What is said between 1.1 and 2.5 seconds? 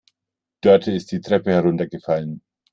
die Treppe heruntergefallen.